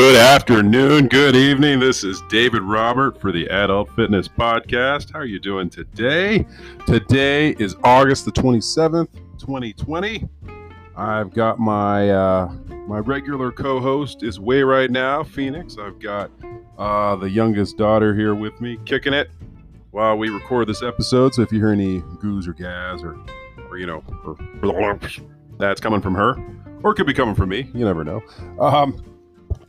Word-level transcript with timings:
Good 0.00 0.16
afternoon, 0.16 1.08
good 1.08 1.36
evening. 1.36 1.78
This 1.78 2.04
is 2.04 2.22
David 2.30 2.62
Robert 2.62 3.20
for 3.20 3.32
the 3.32 3.46
Adult 3.50 3.94
Fitness 3.94 4.28
Podcast. 4.28 5.12
How 5.12 5.18
are 5.18 5.26
you 5.26 5.38
doing 5.38 5.68
today? 5.68 6.46
Today 6.86 7.50
is 7.58 7.76
August 7.84 8.24
the 8.24 8.32
27th, 8.32 9.12
2020. 9.38 10.26
I've 10.96 11.34
got 11.34 11.58
my 11.58 12.08
uh, 12.08 12.50
my 12.88 13.00
regular 13.00 13.52
co-host 13.52 14.22
is 14.22 14.40
way 14.40 14.62
right 14.62 14.90
now, 14.90 15.22
Phoenix. 15.22 15.76
I've 15.78 15.98
got 15.98 16.30
uh, 16.78 17.16
the 17.16 17.28
youngest 17.28 17.76
daughter 17.76 18.14
here 18.14 18.34
with 18.34 18.58
me, 18.58 18.78
kicking 18.86 19.12
it 19.12 19.30
while 19.90 20.16
we 20.16 20.30
record 20.30 20.66
this 20.66 20.82
episode. 20.82 21.34
So 21.34 21.42
if 21.42 21.52
you 21.52 21.58
hear 21.58 21.72
any 21.72 22.00
goos 22.20 22.48
or 22.48 22.54
gas 22.54 23.02
or 23.02 23.18
or 23.68 23.76
you 23.76 23.84
know, 23.84 24.02
or, 24.24 24.98
that's 25.58 25.78
coming 25.78 26.00
from 26.00 26.14
her, 26.14 26.42
or 26.82 26.92
it 26.92 26.94
could 26.94 27.06
be 27.06 27.12
coming 27.12 27.34
from 27.34 27.50
me. 27.50 27.70
You 27.74 27.84
never 27.84 28.02
know. 28.02 28.22
Um, 28.58 29.04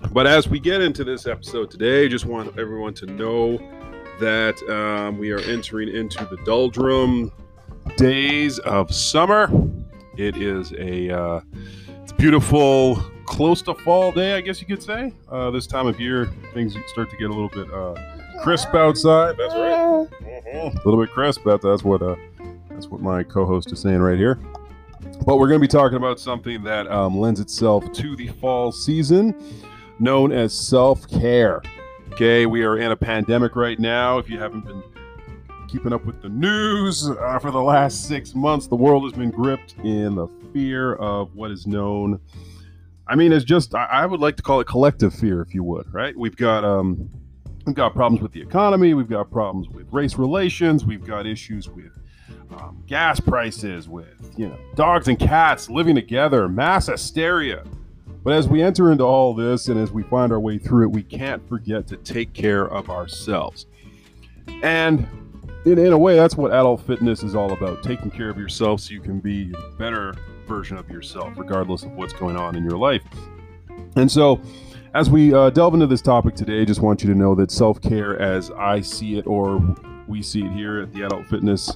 but 0.10 0.28
as 0.28 0.48
we 0.48 0.60
get 0.60 0.82
into 0.82 1.04
this 1.04 1.28
episode 1.28 1.72
today, 1.72 2.10
just 2.10 2.26
want 2.26 2.58
everyone 2.58 2.94
to 2.96 3.06
know 3.06 3.58
that 4.20 4.62
um, 4.70 5.18
we 5.18 5.32
are 5.32 5.40
entering 5.40 5.90
into 5.90 6.26
the 6.26 6.38
doldrum 6.44 7.32
days 7.98 8.60
of 8.60 8.94
summer. 8.94 9.50
It 10.18 10.36
is 10.38 10.74
a 10.74 11.10
uh, 11.10 11.42
it's 12.04 12.12
beautiful, 12.12 12.96
close 13.26 13.62
to 13.64 13.74
fall 13.76 14.12
day, 14.12 14.34
I 14.34 14.42
guess 14.42 14.60
you 14.60 14.68
could 14.68 14.84
say. 14.84 15.14
Uh, 15.30 15.50
this 15.52 15.66
time 15.66 15.88
of 15.88 16.00
year, 16.00 16.30
things 16.54 16.76
start 16.88 17.10
to 17.10 17.18
get 17.18 17.30
a 17.30 17.34
little 17.34 17.50
bit 17.50 17.72
uh, 17.74 17.96
crisp 18.42 18.76
outside. 18.76 19.38
That's 19.38 19.54
right, 19.54 20.08
a 20.22 20.82
little 20.86 21.00
bit 21.00 21.12
crisp. 21.12 21.44
That, 21.46 21.62
that's 21.62 21.84
what 21.84 22.02
uh, 22.02 22.16
that's 22.70 22.88
what 22.88 23.02
my 23.02 23.24
co-host 23.24 23.72
is 23.72 23.80
saying 23.80 24.00
right 24.00 24.18
here. 24.18 24.40
But 25.26 25.38
we're 25.38 25.48
going 25.48 25.60
to 25.60 25.68
be 25.68 25.68
talking 25.68 25.98
about 25.98 26.20
something 26.20 26.64
that 26.64 26.88
um, 26.92 27.18
lends 27.18 27.40
itself 27.40 27.92
to 27.94 28.16
the 28.16 28.28
fall 28.28 28.72
season 28.72 29.36
known 30.02 30.32
as 30.32 30.54
self 30.54 31.08
care. 31.10 31.62
Okay, 32.14 32.46
we 32.46 32.64
are 32.64 32.78
in 32.78 32.92
a 32.92 32.96
pandemic 32.96 33.56
right 33.56 33.80
now. 33.80 34.18
If 34.18 34.30
you 34.30 34.38
haven't 34.40 34.66
been 34.66 34.84
keeping 35.70 35.94
up 35.94 36.06
with 36.06 36.22
the 36.22 36.30
news 36.30 37.10
uh, 37.10 37.40
for 37.40 37.52
the 37.52 37.62
last 37.62 38.08
six 38.08 38.36
months, 38.36 38.68
the 38.68 38.76
world 38.76 39.04
has 39.04 39.14
been 39.14 39.32
gripped 39.32 39.76
in 39.84 40.16
the 40.16 40.28
fear 40.52 40.96
of 40.96 41.34
what 41.36 41.52
is 41.52 41.66
known. 41.66 42.20
I 43.08 43.16
mean, 43.16 43.32
it's 43.32 43.46
just 43.46 43.74
I 43.74 44.06
would 44.06 44.20
like 44.20 44.36
to 44.38 44.44
call 44.44 44.60
it 44.60 44.68
collective 44.68 45.14
fear, 45.14 45.42
if 45.42 45.54
you 45.54 45.64
would. 45.64 45.92
Right? 45.94 46.18
We've 46.18 46.36
got 46.36 46.66
um, 46.66 47.10
we've 47.66 47.76
got 47.76 47.94
problems 47.94 48.22
with 48.22 48.34
the 48.34 48.42
economy. 48.42 48.94
We've 48.94 49.10
got 49.10 49.32
problems 49.32 49.70
with 49.70 49.88
race 49.92 50.16
relations. 50.16 50.84
We've 50.84 51.06
got 51.06 51.26
issues 51.26 51.70
with 51.70 51.92
um, 52.58 52.84
gas 52.88 53.20
prices, 53.20 53.88
with 53.88 54.34
you 54.38 54.48
know 54.48 54.58
dogs 54.76 55.08
and 55.08 55.18
cats 55.18 55.70
living 55.70 55.96
together, 55.96 56.50
mass 56.50 56.88
hysteria. 56.88 57.64
But 58.24 58.34
as 58.34 58.48
we 58.48 58.62
enter 58.62 58.92
into 58.92 59.04
all 59.04 59.34
this 59.34 59.68
and 59.68 59.80
as 59.80 59.92
we 59.92 60.04
find 60.04 60.32
our 60.32 60.40
way 60.40 60.58
through 60.58 60.86
it, 60.86 60.92
we 60.92 61.04
can't 61.04 61.48
forget 61.50 61.88
to 61.88 61.98
take 61.98 62.34
care 62.34 62.66
of 62.66 62.90
ourselves. 62.90 63.66
And 64.62 65.08
in, 65.66 65.80
in 65.80 65.92
a 65.94 65.98
way, 65.98 66.16
that's 66.16 66.36
what 66.36 66.52
adult 66.52 66.86
fitness 66.86 67.24
is 67.24 67.36
all 67.36 67.52
about 67.52 67.82
taking 67.82 68.12
care 68.12 68.30
of 68.30 68.38
yourself 68.38 68.82
so 68.82 68.94
you 68.94 69.02
can 69.02 69.20
be 69.20 69.52
a 69.54 69.72
better 69.76 70.14
version 70.48 70.78
of 70.78 70.90
yourself, 70.90 71.34
regardless 71.36 71.84
of 71.84 71.92
what's 71.94 72.14
going 72.14 72.36
on 72.36 72.56
in 72.56 72.64
your 72.64 72.78
life. 72.78 73.04
And 73.96 74.12
so, 74.12 74.40
as 74.94 75.10
we 75.10 75.34
uh, 75.34 75.50
delve 75.50 75.74
into 75.74 75.88
this 75.88 76.02
topic 76.02 76.36
today, 76.36 76.62
I 76.62 76.66
just 76.66 76.82
want 76.82 77.02
you 77.02 77.10
to 77.10 77.16
know 77.18 77.34
that 77.36 77.50
self 77.50 77.82
care, 77.82 78.20
as 78.20 78.52
I 78.52 78.82
see 78.82 79.18
it 79.18 79.26
or 79.26 79.60
we 80.08 80.22
see 80.22 80.44
it 80.44 80.52
here 80.52 80.82
at 80.82 80.94
the 80.94 81.04
Adult 81.04 81.26
Fitness 81.28 81.76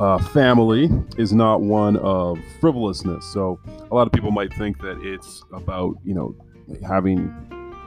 uh, 0.00 0.18
family 0.18 0.88
is 1.16 1.32
not 1.32 1.60
one 1.60 1.96
of 1.98 2.38
frivolousness. 2.60 3.24
So 3.26 3.58
a 3.90 3.94
lot 3.94 4.06
of 4.06 4.12
people 4.12 4.30
might 4.30 4.52
think 4.54 4.80
that 4.80 5.00
it's 5.02 5.42
about 5.52 5.96
you 6.04 6.14
know 6.14 6.36
having 6.86 7.34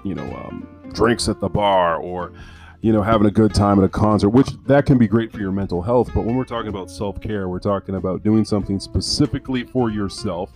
you 0.03 0.15
know 0.15 0.23
um, 0.23 0.67
drinks 0.93 1.29
at 1.29 1.39
the 1.39 1.49
bar 1.49 1.97
or 1.97 2.33
you 2.81 2.91
know 2.91 3.01
having 3.01 3.27
a 3.27 3.31
good 3.31 3.53
time 3.53 3.79
at 3.79 3.85
a 3.85 3.89
concert, 3.89 4.29
which 4.29 4.49
that 4.65 4.85
can 4.85 4.97
be 4.97 5.07
great 5.07 5.31
for 5.31 5.39
your 5.39 5.51
mental 5.51 5.81
health. 5.81 6.11
But 6.13 6.25
when 6.25 6.35
we're 6.35 6.43
talking 6.43 6.69
about 6.69 6.91
self 6.91 7.21
care, 7.21 7.47
we're 7.47 7.59
talking 7.59 7.95
about 7.95 8.23
doing 8.23 8.43
something 8.43 8.79
specifically 8.79 9.63
for 9.63 9.89
yourself 9.89 10.51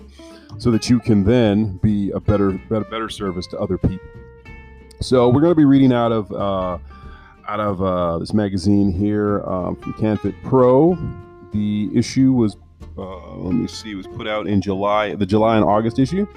so 0.57 0.71
that 0.71 0.89
you 0.89 0.99
can 0.99 1.23
then 1.23 1.77
be 1.77 2.11
a 2.11 2.19
better 2.19 2.51
better, 2.69 2.85
better 2.85 3.09
service 3.09 3.47
to 3.47 3.59
other 3.59 3.77
people. 3.77 4.07
So 5.01 5.29
we're 5.29 5.41
going 5.41 5.51
to 5.51 5.55
be 5.55 5.65
reading 5.65 5.93
out 5.93 6.11
of. 6.11 6.31
Uh, 6.31 6.77
out 7.47 7.59
of 7.59 7.79
uh, 7.79 8.17
this 8.17 8.33
magazine 8.33 8.91
here 8.91 9.43
um, 9.43 9.75
from 9.75 9.93
CanFit 9.93 10.33
Pro. 10.43 10.97
The 11.55 11.89
issue 11.93 12.33
was, 12.33 12.57
uh, 12.97 13.35
let 13.37 13.53
me 13.53 13.65
see, 13.67 13.95
was 13.95 14.07
put 14.07 14.27
out 14.27 14.45
in 14.45 14.59
July, 14.59 15.15
the 15.15 15.25
July 15.25 15.55
and 15.55 15.63
August 15.63 15.99
issue. 15.99 16.27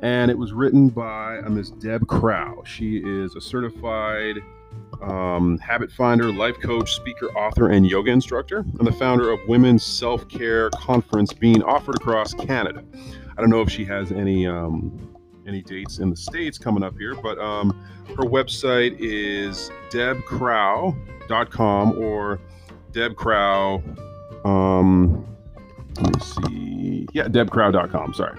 And 0.00 0.30
it 0.30 0.38
was 0.38 0.54
written 0.54 0.88
by 0.88 1.36
a 1.44 1.50
Miss 1.50 1.68
Deb 1.68 2.06
Crow. 2.06 2.62
She 2.64 2.96
is 3.04 3.34
a 3.34 3.42
certified 3.42 4.36
um, 5.02 5.58
habit 5.58 5.92
finder, 5.92 6.32
life 6.32 6.58
coach, 6.60 6.94
speaker, 6.94 7.26
author, 7.36 7.68
and 7.68 7.84
yoga 7.84 8.10
instructor, 8.10 8.60
and 8.60 8.86
the 8.86 8.92
founder 8.92 9.30
of 9.30 9.38
Women's 9.48 9.84
Self 9.84 10.26
Care 10.30 10.70
Conference 10.70 11.34
being 11.34 11.62
offered 11.62 11.96
across 11.96 12.32
Canada. 12.32 12.82
I 13.36 13.42
don't 13.42 13.50
know 13.50 13.60
if 13.60 13.68
she 13.68 13.84
has 13.84 14.12
any 14.12 14.46
um, 14.46 15.14
any 15.46 15.60
dates 15.60 15.98
in 15.98 16.08
the 16.08 16.16
states 16.16 16.56
coming 16.56 16.82
up 16.82 16.96
here, 16.96 17.14
but 17.16 17.38
um, 17.38 17.84
her 18.16 18.24
website 18.24 18.96
is 18.98 19.70
debcrow.com 19.90 20.96
or 21.98 22.40
debcrow 22.92 23.82
um, 24.48 25.26
let 26.00 26.14
me 26.14 26.20
see. 26.20 27.08
Yeah, 27.12 27.24
debcrow.com. 27.24 28.14
Sorry. 28.14 28.38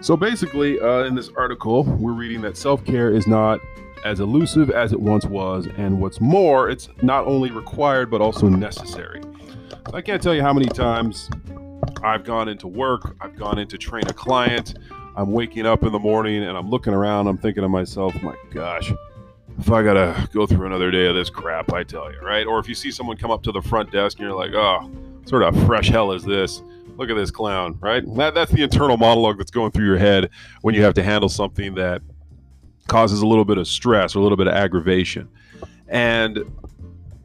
So 0.00 0.16
basically, 0.16 0.78
uh, 0.80 1.04
in 1.04 1.14
this 1.14 1.30
article, 1.36 1.82
we're 1.82 2.12
reading 2.12 2.40
that 2.42 2.56
self 2.56 2.84
care 2.84 3.10
is 3.10 3.26
not 3.26 3.60
as 4.04 4.20
elusive 4.20 4.70
as 4.70 4.92
it 4.92 5.00
once 5.00 5.24
was, 5.24 5.66
and 5.76 6.00
what's 6.00 6.20
more, 6.20 6.70
it's 6.70 6.88
not 7.02 7.26
only 7.26 7.50
required 7.50 8.10
but 8.10 8.20
also 8.20 8.48
necessary. 8.48 9.20
So 9.90 9.94
I 9.94 10.00
can't 10.02 10.22
tell 10.22 10.34
you 10.34 10.42
how 10.42 10.52
many 10.52 10.66
times 10.66 11.28
I've 12.02 12.24
gone 12.24 12.48
into 12.48 12.68
work, 12.68 13.16
I've 13.20 13.36
gone 13.36 13.58
in 13.58 13.66
to 13.68 13.78
train 13.78 14.06
a 14.06 14.12
client. 14.12 14.78
I'm 15.16 15.32
waking 15.32 15.66
up 15.66 15.82
in 15.82 15.90
the 15.90 15.98
morning 15.98 16.44
and 16.44 16.56
I'm 16.56 16.70
looking 16.70 16.94
around. 16.94 17.26
I'm 17.26 17.38
thinking 17.38 17.62
to 17.62 17.68
myself, 17.68 18.14
my 18.22 18.36
gosh, 18.52 18.92
if 19.58 19.68
I 19.68 19.82
gotta 19.82 20.28
go 20.32 20.46
through 20.46 20.66
another 20.66 20.92
day 20.92 21.06
of 21.06 21.16
this 21.16 21.28
crap, 21.28 21.72
I 21.72 21.82
tell 21.82 22.12
you, 22.12 22.20
right? 22.20 22.46
Or 22.46 22.60
if 22.60 22.68
you 22.68 22.76
see 22.76 22.92
someone 22.92 23.16
come 23.16 23.32
up 23.32 23.42
to 23.42 23.52
the 23.52 23.62
front 23.62 23.90
desk 23.90 24.20
and 24.20 24.28
you're 24.28 24.36
like, 24.36 24.52
oh, 24.54 24.88
sort 25.28 25.42
of 25.42 25.54
fresh 25.66 25.88
hell 25.88 26.12
is 26.12 26.24
this? 26.24 26.62
Look 26.96 27.10
at 27.10 27.16
this 27.16 27.30
clown, 27.30 27.78
right? 27.80 28.02
That, 28.16 28.34
that's 28.34 28.50
the 28.50 28.62
internal 28.62 28.96
monologue 28.96 29.38
that's 29.38 29.50
going 29.50 29.70
through 29.70 29.84
your 29.84 29.98
head 29.98 30.30
when 30.62 30.74
you 30.74 30.82
have 30.82 30.94
to 30.94 31.02
handle 31.02 31.28
something 31.28 31.74
that 31.74 32.02
causes 32.88 33.20
a 33.20 33.26
little 33.26 33.44
bit 33.44 33.58
of 33.58 33.68
stress 33.68 34.16
or 34.16 34.20
a 34.20 34.22
little 34.22 34.38
bit 34.38 34.48
of 34.48 34.54
aggravation. 34.54 35.28
And 35.86 36.40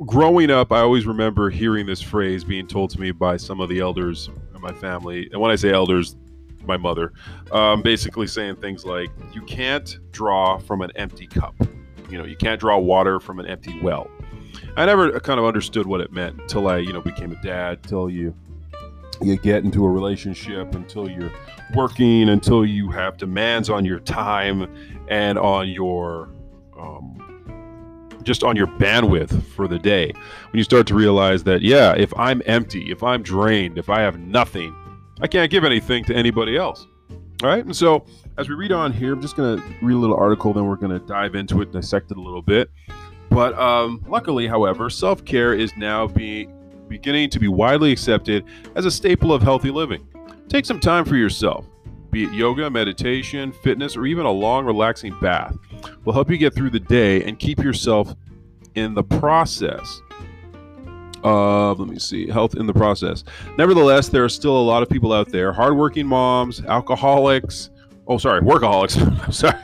growing 0.06 0.52
up, 0.52 0.72
I 0.72 0.82
always 0.82 1.08
remember 1.08 1.50
hearing 1.50 1.86
this 1.86 2.02
phrase 2.02 2.44
being 2.44 2.68
told 2.68 2.90
to 2.92 3.00
me 3.00 3.12
by 3.12 3.38
some 3.38 3.62
of 3.62 3.70
the 3.70 3.80
elders 3.80 4.30
in 4.54 4.62
my 4.62 4.74
family. 4.74 5.30
And 5.32 5.40
when 5.40 5.50
I 5.50 5.56
say 5.56 5.72
elders, 5.72 6.18
my 6.66 6.78
mother, 6.78 7.14
um, 7.52 7.82
basically 7.82 8.28
saying 8.28 8.58
things 8.58 8.86
like, 8.86 9.10
you 9.34 9.42
can't 9.44 9.98
draw 10.12 10.58
from 10.58 10.82
an 10.82 10.92
empty 10.96 11.26
cup. 11.26 11.56
You 12.10 12.18
know, 12.18 12.26
you 12.26 12.36
can't 12.36 12.60
draw 12.60 12.78
water 12.78 13.20
from 13.20 13.40
an 13.40 13.48
empty 13.48 13.80
well. 13.82 14.10
I 14.76 14.86
never 14.86 15.20
kind 15.20 15.40
of 15.40 15.46
understood 15.46 15.86
what 15.86 16.02
it 16.02 16.12
meant 16.12 16.42
until 16.42 16.68
I, 16.68 16.78
you 16.78 16.94
know, 16.94 17.02
became 17.02 17.32
a 17.32 17.42
dad. 17.42 17.80
Until 17.84 18.10
you 18.10 18.34
you 19.22 19.38
get 19.38 19.64
into 19.64 19.86
a 19.86 19.90
relationship, 19.90 20.76
until 20.76 21.10
you're 21.10 21.32
working, 21.76 22.30
until 22.30 22.66
you 22.66 22.90
have 22.92 23.18
demands 23.18 23.70
on 23.70 23.86
your 23.86 24.00
time 24.00 24.68
and 25.08 25.38
on 25.38 25.70
your 25.70 26.30
um, 26.78 27.24
just 28.24 28.44
on 28.44 28.56
your 28.56 28.68
bandwidth 28.68 29.44
for 29.44 29.68
the 29.68 29.80
day. 29.80 30.12
When 30.12 30.58
you 30.58 30.64
start 30.64 30.88
to 30.88 30.96
realize 30.96 31.44
that, 31.44 31.62
yeah, 31.62 31.94
if 31.94 32.14
I'm 32.18 32.42
empty, 32.46 32.92
if 32.92 33.04
I'm 33.04 33.22
drained, 33.22 33.78
if 33.78 33.90
I 33.90 34.02
have 34.02 34.20
nothing, 34.20 34.76
I 35.22 35.28
can't 35.28 35.52
give 35.52 35.64
anything 35.64 36.04
to 36.06 36.16
anybody 36.16 36.58
else. 36.58 36.88
All 37.44 37.50
right. 37.50 37.64
And 37.64 37.76
so 37.76 38.06
as 38.38 38.50
we 38.50 38.56
read 38.56 38.72
on 38.72 38.94
here, 38.94 39.14
I'm 39.14 39.22
just 39.22 39.36
going 39.36 39.60
to 39.60 39.64
read 39.82 39.94
a 39.94 39.98
little 39.98 40.16
article, 40.16 40.54
then 40.54 40.66
we're 40.66 40.78
going 40.78 40.98
to 40.98 41.06
dive 41.06 41.36
into 41.36 41.62
it, 41.62 41.72
dissect 41.72 42.12
it 42.12 42.18
a 42.18 42.22
little 42.22 42.42
bit. 42.42 42.70
But 43.34 43.58
um, 43.58 44.04
luckily, 44.08 44.46
however, 44.46 44.92
self 44.92 45.26
care 45.26 45.56
is 45.56 45.76
now 45.76 46.06
being 46.06 46.54
beginning 46.88 47.32
to 47.32 47.40
be 47.40 47.48
widely 47.48 47.92
accepted 47.92 48.46
as 48.76 48.86
a 48.86 48.92
staple 48.92 49.34
of 49.34 49.42
healthy 49.42 49.72
living. 49.72 50.08
Take 50.48 50.66
some 50.66 50.80
time 50.80 51.04
for 51.04 51.16
yourself, 51.16 51.66
be 52.12 52.26
it 52.26 52.34
yoga, 52.34 52.70
meditation, 52.70 53.52
fitness, 53.52 53.98
or 53.98 54.06
even 54.06 54.28
a 54.28 54.32
long, 54.32 54.66
relaxing 54.66 55.18
bath. 55.20 55.58
Will 56.06 56.14
help 56.14 56.30
you 56.30 56.38
get 56.38 56.54
through 56.54 56.70
the 56.70 56.80
day 56.80 57.24
and 57.24 57.40
keep 57.40 57.58
yourself 57.58 58.14
in 58.76 58.94
the 58.94 59.04
process 59.04 60.02
of, 61.24 61.80
let 61.80 61.90
me 61.90 61.98
see, 61.98 62.30
health 62.30 62.56
in 62.56 62.68
the 62.68 62.74
process. 62.74 63.24
Nevertheless, 63.58 64.10
there 64.10 64.24
are 64.24 64.30
still 64.30 64.56
a 64.56 64.62
lot 64.62 64.84
of 64.84 64.90
people 64.90 65.12
out 65.12 65.30
there, 65.30 65.52
hardworking 65.52 66.06
moms, 66.06 66.64
alcoholics. 66.66 67.72
Oh, 68.06 68.20
sorry, 68.20 68.42
workaholics. 68.42 69.34
sorry. 69.34 69.56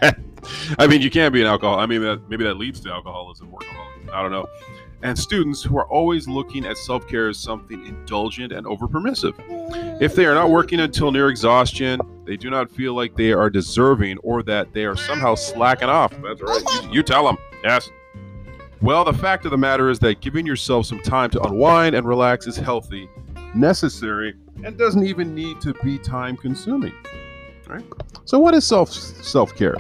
I 0.78 0.88
mean, 0.88 1.02
you 1.02 1.10
can't 1.10 1.34
be 1.34 1.42
an 1.42 1.48
alcohol. 1.48 1.80
I 1.80 1.86
mean, 1.86 2.02
that, 2.02 2.30
maybe 2.30 2.44
that 2.44 2.56
leads 2.56 2.80
to 2.82 2.90
alcoholism, 2.92 3.52
workaholism. 3.52 4.14
I 4.14 4.22
don't 4.22 4.32
know. 4.32 4.48
and 5.02 5.18
students 5.18 5.64
who 5.64 5.78
are 5.78 5.88
always 5.88 6.28
looking 6.28 6.66
at 6.66 6.78
self 6.78 7.08
care 7.08 7.30
as 7.30 7.38
something 7.38 7.86
indulgent 7.86 8.52
and 8.52 8.66
overpermissive. 8.66 9.34
If 10.02 10.16
they 10.16 10.26
are 10.26 10.34
not 10.36 10.50
working 10.50 10.80
until 10.82 11.12
near 11.12 11.30
exhaustion, 11.30 12.00
they 12.26 12.38
do 12.38 12.50
not 12.50 12.70
feel 12.70 12.94
like 12.94 13.16
they 13.16 13.32
are 13.32 13.50
deserving 13.50 14.18
or 14.20 14.44
that 14.44 14.74
they 14.74 14.86
are 14.86 14.96
somehow 14.96 15.36
slacking 15.36 15.90
off. 15.90 16.12
That's 16.22 16.42
right. 16.42 16.84
You, 16.84 16.90
you 16.96 17.04
tell 17.04 17.26
them. 17.26 17.38
Yes. 17.64 17.90
Well, 18.82 19.04
the 19.04 19.14
fact 19.14 19.46
of 19.46 19.52
the 19.52 19.58
matter 19.58 19.90
is 19.90 20.00
that 20.00 20.22
giving 20.22 20.46
yourself 20.46 20.86
some 20.86 21.02
time 21.02 21.30
to 21.32 21.42
unwind 21.44 21.96
and 21.96 22.08
relax 22.08 22.48
is 22.48 22.56
healthy, 22.56 23.10
necessary, 23.54 24.36
and 24.64 24.78
doesn't 24.78 25.06
even 25.06 25.36
need 25.36 25.60
to 25.62 25.74
be 25.84 25.98
time 25.98 26.38
consuming. 26.38 26.94
Right? 27.68 27.84
So 28.26 28.40
what 28.40 28.54
is 28.54 28.66
self 28.66 28.90
self-care? 28.92 29.78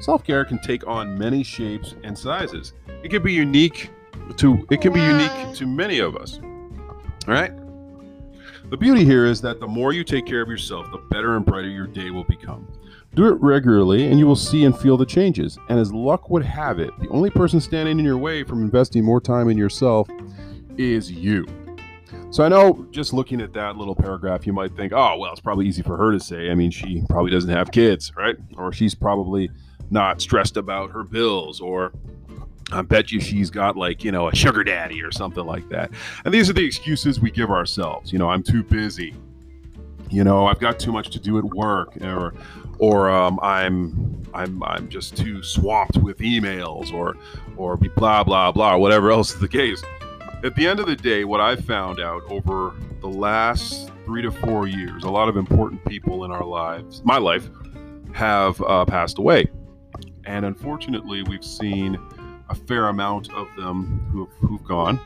Self-care 0.00 0.44
can 0.44 0.58
take 0.60 0.86
on 0.86 1.16
many 1.16 1.42
shapes 1.42 1.94
and 2.04 2.16
sizes. 2.16 2.72
It 3.02 3.10
can 3.10 3.22
be 3.22 3.32
unique 3.32 3.90
to 4.36 4.66
it 4.70 4.80
can 4.80 4.92
be 4.92 5.00
unique 5.00 5.54
to 5.54 5.66
many 5.66 5.98
of 5.98 6.16
us. 6.16 6.40
All 7.28 7.34
right? 7.34 7.52
The 8.70 8.76
beauty 8.76 9.04
here 9.04 9.26
is 9.26 9.40
that 9.40 9.60
the 9.60 9.66
more 9.66 9.92
you 9.92 10.04
take 10.04 10.26
care 10.26 10.40
of 10.40 10.48
yourself, 10.48 10.90
the 10.92 10.98
better 11.10 11.36
and 11.36 11.44
brighter 11.44 11.68
your 11.68 11.86
day 11.86 12.10
will 12.10 12.24
become. 12.24 12.68
Do 13.14 13.26
it 13.26 13.40
regularly 13.40 14.06
and 14.06 14.18
you 14.18 14.26
will 14.26 14.36
see 14.36 14.64
and 14.64 14.78
feel 14.78 14.96
the 14.96 15.04
changes. 15.04 15.58
And 15.68 15.78
as 15.78 15.92
luck 15.92 16.30
would 16.30 16.44
have 16.44 16.78
it, 16.78 16.90
the 17.00 17.08
only 17.08 17.30
person 17.30 17.60
standing 17.60 17.98
in 17.98 18.04
your 18.04 18.18
way 18.18 18.44
from 18.44 18.62
investing 18.62 19.04
more 19.04 19.20
time 19.20 19.48
in 19.48 19.58
yourself 19.58 20.08
is 20.78 21.10
you. 21.10 21.46
So 22.30 22.44
I 22.44 22.48
know 22.48 22.86
just 22.92 23.12
looking 23.12 23.40
at 23.40 23.52
that 23.54 23.76
little 23.76 23.96
paragraph, 23.96 24.46
you 24.46 24.52
might 24.52 24.76
think, 24.76 24.92
oh, 24.92 25.18
well, 25.18 25.32
it's 25.32 25.40
probably 25.40 25.66
easy 25.66 25.82
for 25.82 25.96
her 25.96 26.12
to 26.12 26.20
say. 26.20 26.48
I 26.50 26.54
mean, 26.54 26.70
she 26.70 27.02
probably 27.08 27.32
doesn't 27.32 27.50
have 27.50 27.72
kids, 27.72 28.12
right? 28.16 28.36
Or 28.56 28.72
she's 28.72 28.94
probably 28.94 29.50
not 29.90 30.20
stressed 30.20 30.56
about 30.56 30.90
her 30.90 31.04
bills, 31.04 31.60
or 31.60 31.92
I 32.72 32.82
bet 32.82 33.10
you 33.10 33.20
she's 33.20 33.50
got 33.50 33.76
like, 33.76 34.04
you 34.04 34.12
know, 34.12 34.28
a 34.28 34.34
sugar 34.34 34.62
daddy 34.62 35.02
or 35.02 35.10
something 35.10 35.44
like 35.44 35.68
that. 35.70 35.90
And 36.24 36.32
these 36.32 36.48
are 36.48 36.52
the 36.52 36.64
excuses 36.64 37.20
we 37.20 37.30
give 37.30 37.50
ourselves. 37.50 38.12
You 38.12 38.18
know, 38.18 38.28
I'm 38.28 38.42
too 38.42 38.62
busy. 38.62 39.14
You 40.10 40.24
know, 40.24 40.46
I've 40.46 40.60
got 40.60 40.78
too 40.78 40.92
much 40.92 41.10
to 41.10 41.20
do 41.20 41.38
at 41.38 41.44
work, 41.44 41.96
or, 42.02 42.34
or 42.78 43.10
um, 43.10 43.38
I'm, 43.42 44.22
I'm, 44.34 44.62
I'm 44.62 44.88
just 44.88 45.16
too 45.16 45.42
swamped 45.42 45.98
with 45.98 46.18
emails, 46.18 46.92
or, 46.92 47.16
or 47.56 47.76
blah 47.76 48.24
blah 48.24 48.50
blah, 48.50 48.76
whatever 48.76 49.10
else 49.12 49.32
is 49.32 49.40
the 49.40 49.48
case 49.48 49.82
at 50.42 50.54
the 50.54 50.66
end 50.66 50.80
of 50.80 50.86
the 50.86 50.96
day, 50.96 51.24
what 51.24 51.40
I've 51.40 51.64
found 51.64 52.00
out 52.00 52.22
over 52.30 52.74
the 53.00 53.08
last 53.08 53.90
three 54.04 54.22
to 54.22 54.30
four 54.30 54.66
years, 54.66 55.04
a 55.04 55.10
lot 55.10 55.28
of 55.28 55.36
important 55.36 55.84
people 55.84 56.24
in 56.24 56.30
our 56.30 56.44
lives, 56.44 57.02
my 57.04 57.18
life, 57.18 57.48
have 58.12 58.60
uh, 58.62 58.84
passed 58.84 59.18
away. 59.18 59.46
And 60.24 60.44
unfortunately, 60.44 61.22
we've 61.22 61.44
seen 61.44 61.98
a 62.48 62.54
fair 62.54 62.88
amount 62.88 63.32
of 63.32 63.48
them 63.56 64.06
who've, 64.12 64.30
who've 64.40 64.64
gone 64.64 65.00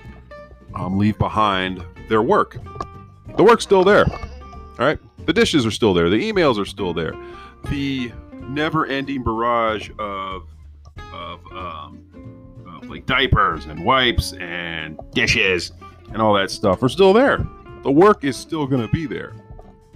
um, 0.75 0.99
leave 0.99 1.19
behind 1.19 1.85
their 2.09 2.23
work. 2.23 2.57
The 3.37 3.45
work's 3.45 3.65
still 3.65 3.85
there. 3.85 4.07
All 4.11 4.77
right. 4.79 4.99
The 5.27 5.33
dishes 5.33 5.65
are 5.65 5.71
still 5.71 5.95
there. 5.95 6.11
The 6.11 6.33
emails 6.33 6.59
are 6.59 6.65
still 6.65 6.93
there. 6.93 7.15
The 7.71 8.13
never 8.33 8.87
ending 8.87 9.23
barrage 9.23 9.91
of, 9.99 10.49
of 11.13 11.47
um, 11.53 12.05
like 12.89 13.07
diapers 13.07 13.67
and 13.67 13.85
wipes 13.85 14.33
and 14.35 14.99
dishes 15.13 15.73
and 16.13 16.21
all 16.21 16.35
that 16.35 16.51
stuff 16.51 16.83
are 16.83 16.89
still 16.89 17.13
there. 17.13 17.47
The 17.83 17.91
work 17.91 18.25
is 18.25 18.37
still 18.37 18.67
going 18.67 18.87
to 18.87 18.93
be 18.93 19.07
there, 19.07 19.33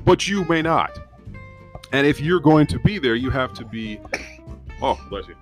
but 0.05 0.27
you 0.29 0.45
may 0.45 0.63
not. 0.63 0.99
And 1.93 2.07
if 2.07 2.21
you're 2.21 2.41
going 2.41 2.67
to 2.69 2.79
be 2.81 2.99
there, 2.99 3.15
you 3.15 3.31
have 3.31 3.53
to 3.55 3.65
be, 3.65 4.01
oh, 4.83 4.99
bless 5.09 5.27
you, 5.29 5.37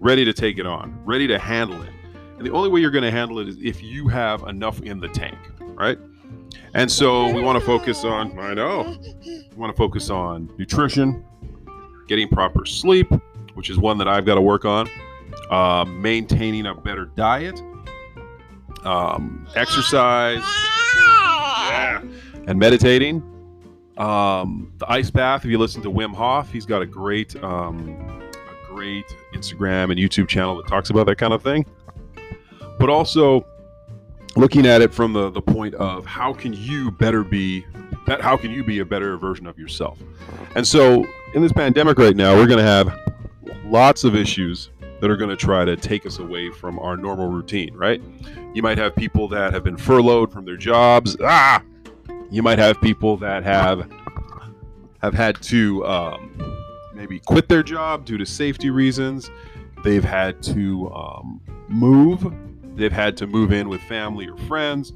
ready 0.00 0.24
to 0.24 0.32
take 0.32 0.58
it 0.58 0.66
on, 0.66 0.98
ready 1.04 1.26
to 1.26 1.38
handle 1.38 1.80
it. 1.82 1.90
And 2.38 2.46
the 2.46 2.52
only 2.52 2.68
way 2.68 2.80
you're 2.80 2.90
going 2.90 3.04
to 3.04 3.10
handle 3.10 3.38
it 3.38 3.48
is 3.48 3.56
if 3.62 3.82
you 3.82 4.08
have 4.08 4.42
enough 4.42 4.82
in 4.82 5.00
the 5.00 5.08
tank, 5.08 5.38
right? 5.60 5.98
And 6.74 6.90
so 6.90 7.32
we 7.32 7.40
want 7.40 7.58
to 7.58 7.64
focus 7.64 8.04
on, 8.04 8.38
I 8.38 8.54
know, 8.54 8.96
we 9.24 9.48
want 9.56 9.74
to 9.74 9.76
focus 9.76 10.10
on 10.10 10.50
nutrition, 10.58 11.24
getting 12.06 12.28
proper 12.28 12.66
sleep, 12.66 13.10
which 13.54 13.70
is 13.70 13.78
one 13.78 13.96
that 13.98 14.08
I've 14.08 14.26
got 14.26 14.34
to 14.34 14.42
work 14.42 14.64
on 14.64 14.88
uh, 15.50 15.84
maintaining 15.84 16.66
a 16.66 16.74
better 16.74 17.06
diet, 17.06 17.60
um, 18.84 19.46
exercise, 19.54 20.42
yeah, 20.96 22.02
and 22.46 22.58
meditating. 22.58 23.22
Um, 23.98 24.72
the 24.78 24.90
ice 24.90 25.10
bath. 25.10 25.44
If 25.44 25.50
you 25.50 25.58
listen 25.58 25.82
to 25.82 25.90
Wim 25.90 26.14
Hof, 26.14 26.50
he's 26.50 26.66
got 26.66 26.82
a 26.82 26.86
great, 26.86 27.34
um, 27.42 27.96
a 28.34 28.74
great 28.74 29.06
Instagram 29.34 29.90
and 29.90 29.98
YouTube 29.98 30.28
channel 30.28 30.56
that 30.56 30.66
talks 30.66 30.90
about 30.90 31.06
that 31.06 31.16
kind 31.16 31.32
of 31.32 31.42
thing. 31.42 31.64
But 32.78 32.90
also 32.90 33.46
looking 34.36 34.66
at 34.66 34.82
it 34.82 34.92
from 34.92 35.12
the, 35.12 35.30
the 35.30 35.40
point 35.40 35.74
of 35.76 36.04
how 36.04 36.32
can 36.32 36.52
you 36.52 36.90
better 36.90 37.24
be 37.24 37.64
how 38.20 38.36
can 38.36 38.50
you 38.50 38.62
be 38.62 38.80
a 38.80 38.84
better 38.84 39.16
version 39.16 39.46
of 39.46 39.58
yourself 39.58 39.98
and 40.54 40.64
so 40.64 41.04
in 41.34 41.42
this 41.42 41.52
pandemic 41.52 41.98
right 41.98 42.14
now 42.14 42.36
we're 42.36 42.46
going 42.46 42.58
to 42.58 42.62
have 42.62 42.94
lots 43.64 44.04
of 44.04 44.14
issues 44.14 44.70
that 45.00 45.10
are 45.10 45.16
going 45.16 45.30
to 45.30 45.36
try 45.36 45.64
to 45.64 45.76
take 45.76 46.06
us 46.06 46.18
away 46.18 46.50
from 46.50 46.78
our 46.78 46.96
normal 46.96 47.28
routine, 47.28 47.74
right? 47.74 48.00
You 48.54 48.62
might 48.62 48.78
have 48.78 48.96
people 48.96 49.28
that 49.28 49.52
have 49.52 49.62
been 49.62 49.76
furloughed 49.76 50.32
from 50.32 50.44
their 50.44 50.56
jobs. 50.56 51.16
Ah, 51.22 51.62
you 52.30 52.42
might 52.42 52.58
have 52.58 52.80
people 52.80 53.16
that 53.18 53.44
have 53.44 53.90
have 55.02 55.14
had 55.14 55.40
to 55.42 55.84
um, 55.86 56.64
maybe 56.94 57.20
quit 57.20 57.48
their 57.48 57.62
job 57.62 58.04
due 58.04 58.18
to 58.18 58.26
safety 58.26 58.70
reasons. 58.70 59.30
They've 59.84 60.04
had 60.04 60.42
to 60.44 60.90
um, 60.92 61.40
move. 61.68 62.32
They've 62.74 62.92
had 62.92 63.16
to 63.18 63.26
move 63.26 63.52
in 63.52 63.68
with 63.68 63.80
family 63.82 64.28
or 64.28 64.36
friends. 64.36 64.92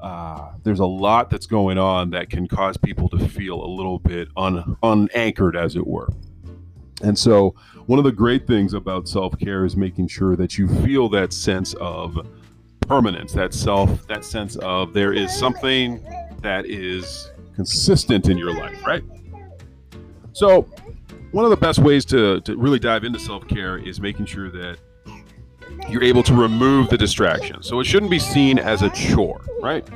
Uh, 0.00 0.52
there's 0.62 0.80
a 0.80 0.86
lot 0.86 1.30
that's 1.30 1.46
going 1.46 1.78
on 1.78 2.10
that 2.10 2.28
can 2.28 2.46
cause 2.46 2.76
people 2.76 3.08
to 3.08 3.28
feel 3.28 3.64
a 3.64 3.66
little 3.66 3.98
bit 3.98 4.28
un- 4.36 4.76
unanchored, 4.82 5.56
as 5.56 5.76
it 5.76 5.86
were. 5.86 6.08
And 7.02 7.18
so, 7.18 7.54
one 7.86 7.98
of 7.98 8.04
the 8.04 8.12
great 8.12 8.46
things 8.46 8.74
about 8.74 9.08
self 9.08 9.38
care 9.38 9.64
is 9.64 9.76
making 9.76 10.08
sure 10.08 10.36
that 10.36 10.58
you 10.58 10.68
feel 10.84 11.08
that 11.10 11.32
sense 11.32 11.74
of 11.74 12.26
permanence, 12.80 13.32
that 13.32 13.54
self, 13.54 14.06
that 14.06 14.24
sense 14.24 14.56
of 14.56 14.92
there 14.92 15.12
is 15.12 15.34
something 15.34 16.04
that 16.44 16.66
is 16.66 17.32
consistent 17.54 18.28
in 18.28 18.38
your 18.38 18.54
life, 18.54 18.86
right? 18.86 19.02
So, 20.32 20.62
one 21.32 21.44
of 21.44 21.50
the 21.50 21.56
best 21.56 21.80
ways 21.80 22.04
to, 22.06 22.40
to 22.42 22.56
really 22.56 22.78
dive 22.78 23.02
into 23.02 23.18
self 23.18 23.46
care 23.48 23.76
is 23.76 24.00
making 24.00 24.26
sure 24.26 24.50
that 24.50 24.78
you're 25.88 26.04
able 26.04 26.22
to 26.22 26.34
remove 26.34 26.88
the 26.88 26.96
distraction. 26.96 27.62
So, 27.62 27.80
it 27.80 27.84
shouldn't 27.84 28.10
be 28.10 28.20
seen 28.20 28.58
as 28.58 28.82
a 28.82 28.90
chore, 28.90 29.44
right? 29.60 29.86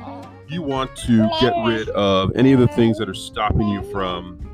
You 0.49 0.63
want 0.63 0.97
to 0.97 1.29
get 1.41 1.53
rid 1.65 1.91
of 1.91 2.35
any 2.35 2.53
of 2.53 2.61
the 2.61 2.69
things 2.69 2.99
that 2.99 3.09
are 3.09 3.15
stopping 3.15 3.69
you 3.69 3.83
from 3.93 4.49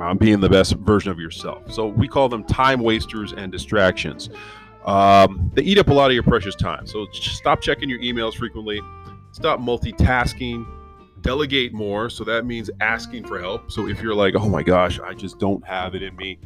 um, 0.00 0.16
being 0.18 0.40
the 0.40 0.48
best 0.48 0.74
version 0.74 1.10
of 1.10 1.18
yourself. 1.18 1.72
So 1.72 1.86
we 1.86 2.06
call 2.08 2.28
them 2.28 2.44
time 2.44 2.80
wasters 2.80 3.32
and 3.32 3.50
distractions. 3.50 4.30
Um, 4.84 5.50
they 5.54 5.62
eat 5.62 5.78
up 5.78 5.88
a 5.88 5.92
lot 5.92 6.10
of 6.10 6.14
your 6.14 6.22
precious 6.22 6.54
time. 6.54 6.86
So 6.86 7.06
stop 7.12 7.60
checking 7.60 7.88
your 7.88 7.98
emails 8.00 8.34
frequently. 8.34 8.80
Stop 9.32 9.60
multitasking. 9.60 10.66
Delegate 11.20 11.72
more. 11.72 12.10
So 12.10 12.24
that 12.24 12.46
means 12.46 12.70
asking 12.80 13.26
for 13.26 13.40
help. 13.40 13.70
So 13.70 13.88
if 13.88 14.00
you're 14.00 14.14
like, 14.14 14.34
oh 14.36 14.48
my 14.48 14.62
gosh, 14.62 15.00
I 15.00 15.14
just 15.14 15.38
don't 15.38 15.66
have 15.66 15.94
it 15.94 16.02
in 16.02 16.14
me 16.16 16.38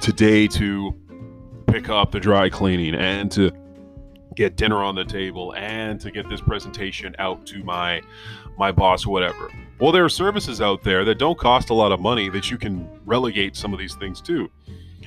today 0.00 0.46
to 0.48 0.94
pick 1.66 1.88
up 1.88 2.10
the 2.10 2.20
dry 2.20 2.48
cleaning 2.50 2.94
and 2.94 3.30
to 3.32 3.50
get 4.34 4.56
dinner 4.56 4.82
on 4.82 4.94
the 4.94 5.04
table 5.04 5.54
and 5.56 6.00
to 6.00 6.10
get 6.10 6.28
this 6.28 6.40
presentation 6.40 7.14
out 7.18 7.46
to 7.46 7.62
my 7.62 8.00
my 8.56 8.72
boss 8.72 9.06
whatever 9.06 9.50
well, 9.82 9.90
there 9.90 10.04
are 10.04 10.08
services 10.08 10.60
out 10.60 10.84
there 10.84 11.04
that 11.04 11.18
don't 11.18 11.36
cost 11.36 11.70
a 11.70 11.74
lot 11.74 11.90
of 11.90 11.98
money 11.98 12.28
that 12.28 12.52
you 12.52 12.56
can 12.56 12.88
relegate 13.04 13.56
some 13.56 13.72
of 13.72 13.80
these 13.80 13.96
things 13.96 14.20
to. 14.20 14.48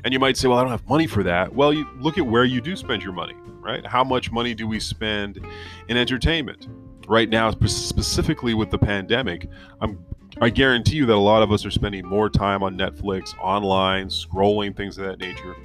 And 0.04 0.12
you 0.12 0.20
might 0.20 0.36
say, 0.36 0.50
well, 0.50 0.58
I 0.58 0.64
don't 0.64 0.72
have 0.72 0.86
money 0.90 1.08
for 1.08 1.24
that. 1.24 1.56
Well, 1.56 1.72
you 1.72 1.88
look 1.98 2.18
at 2.18 2.28
where 2.28 2.44
you 2.44 2.60
do 2.60 2.75
spend 2.75 3.02
your 3.02 3.14
money, 3.14 3.36
right? 3.62 3.86
How 3.86 4.04
much 4.04 4.34
money 4.34 4.54
do 4.54 4.68
we 4.68 4.82
spend 4.82 5.40
in 5.88 5.96
entertainment? 5.96 6.68
Right 7.08 7.30
now, 7.30 7.52
specifically 7.52 8.54
with 8.54 8.72
the 8.72 8.80
pandemic, 8.80 9.48
I'm 9.82 10.04
I 10.42 10.50
guarantee 10.50 10.98
you 10.98 11.06
that 11.06 11.14
a 11.14 11.16
lot 11.16 11.44
of 11.44 11.52
us 11.54 11.66
are 11.66 11.72
spending 11.72 12.06
more 12.06 12.30
time 12.30 12.62
on 12.62 12.78
Netflix, 12.78 13.34
online, 13.40 14.08
scrolling, 14.08 14.76
things 14.76 14.98
of 14.98 15.06
that 15.06 15.18
nature. 15.18 15.56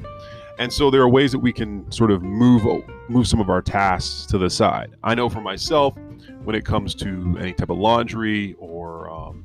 And 0.61 0.73
so 0.73 0.90
there 0.90 1.00
are 1.00 1.09
ways 1.09 1.32
that 1.32 1.40
we 1.40 1.52
can 1.52 1.90
sort 1.90 2.12
of 2.12 2.23
move 2.23 2.62
move 3.09 3.26
some 3.26 3.40
of 3.40 3.50
our 3.50 3.62
tasks 3.62 4.26
to 4.26 4.38
the 4.38 4.49
side. 4.49 4.94
I 5.02 5.14
know 5.16 5.28
for 5.28 5.40
myself, 5.40 5.97
when 6.44 6.54
it 6.54 6.64
comes 6.64 6.94
to 6.97 7.37
any 7.40 7.52
type 7.52 7.70
of 7.70 7.78
laundry 7.78 8.54
or 8.59 9.11
um, 9.11 9.44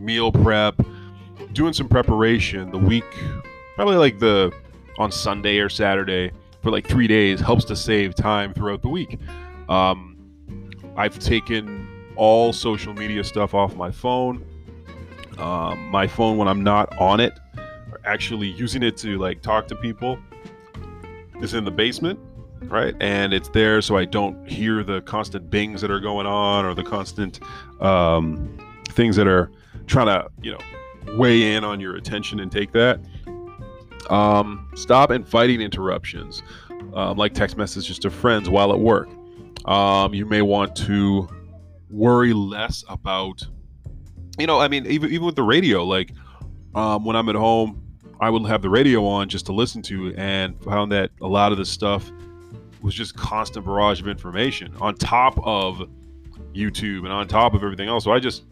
meal 0.00 0.32
prep, 0.32 0.80
doing 1.52 1.72
some 1.72 1.88
preparation 1.88 2.70
the 2.72 2.78
week, 2.78 3.04
probably 3.76 3.96
like 3.96 4.18
the 4.18 4.52
on 4.98 5.12
Sunday 5.12 5.58
or 5.58 5.68
Saturday 5.68 6.32
for 6.62 6.72
like 6.72 6.88
three 6.88 7.06
days 7.06 7.38
helps 7.38 7.64
to 7.66 7.76
save 7.76 8.16
time 8.16 8.52
throughout 8.52 8.82
the 8.82 8.88
week. 8.88 9.20
Um, 9.68 10.15
I've 10.96 11.18
taken 11.18 11.88
all 12.16 12.52
social 12.52 12.94
media 12.94 13.22
stuff 13.24 13.54
off 13.54 13.74
my 13.76 13.90
phone. 13.90 14.44
Um, 15.38 15.88
my 15.88 16.06
phone, 16.06 16.38
when 16.38 16.48
I'm 16.48 16.64
not 16.64 16.96
on 16.98 17.20
it, 17.20 17.38
or 17.92 18.00
actually 18.04 18.48
using 18.48 18.82
it 18.82 18.96
to 18.98 19.18
like 19.18 19.42
talk 19.42 19.68
to 19.68 19.76
people, 19.76 20.18
is 21.40 21.54
in 21.54 21.64
the 21.64 21.70
basement 21.70 22.18
right? 22.62 22.94
And 23.00 23.32
it's 23.32 23.48
there 23.50 23.80
so 23.80 23.96
I 23.96 24.04
don't 24.04 24.48
hear 24.48 24.82
the 24.82 25.00
constant 25.02 25.50
bings 25.50 25.80
that 25.80 25.90
are 25.90 26.00
going 26.00 26.26
on 26.26 26.64
or 26.64 26.74
the 26.74 26.82
constant 26.82 27.40
um, 27.80 28.58
things 28.88 29.16
that 29.16 29.26
are 29.26 29.50
trying 29.86 30.06
to, 30.06 30.28
you 30.42 30.52
know, 30.52 31.16
weigh 31.16 31.54
in 31.54 31.64
on 31.64 31.80
your 31.80 31.96
attention 31.96 32.40
and 32.40 32.50
take 32.50 32.72
that. 32.72 33.00
Um, 34.10 34.68
stop 34.74 35.10
inviting 35.10 35.60
interruptions, 35.60 36.42
um, 36.94 37.16
like 37.16 37.34
text 37.34 37.56
messages 37.56 37.98
to 38.00 38.10
friends 38.10 38.48
while 38.48 38.72
at 38.72 38.78
work. 38.78 39.08
Um, 39.66 40.14
you 40.14 40.26
may 40.26 40.42
want 40.42 40.76
to 40.76 41.28
worry 41.90 42.32
less 42.32 42.84
about, 42.88 43.42
you 44.38 44.46
know, 44.46 44.60
I 44.60 44.68
mean, 44.68 44.86
even 44.86 45.10
even 45.10 45.26
with 45.26 45.36
the 45.36 45.42
radio, 45.42 45.84
like 45.84 46.12
um, 46.74 47.04
when 47.04 47.16
I'm 47.16 47.28
at 47.28 47.34
home, 47.34 47.82
I 48.20 48.30
would 48.30 48.46
have 48.46 48.62
the 48.62 48.70
radio 48.70 49.04
on 49.04 49.28
just 49.28 49.46
to 49.46 49.52
listen 49.52 49.82
to, 49.82 50.14
and 50.16 50.62
found 50.62 50.92
that 50.92 51.10
a 51.20 51.26
lot 51.26 51.52
of 51.52 51.58
the 51.58 51.64
stuff 51.64 52.10
was 52.80 52.94
just 52.94 53.16
constant 53.16 53.66
barrage 53.66 54.00
of 54.00 54.08
information 54.08 54.74
on 54.80 54.94
top 54.94 55.38
of 55.44 55.88
YouTube 56.54 57.00
and 57.00 57.12
on 57.12 57.26
top 57.26 57.54
of 57.54 57.62
everything 57.62 57.88
else. 57.88 58.04
So 58.04 58.12
I 58.12 58.20
just 58.20 58.44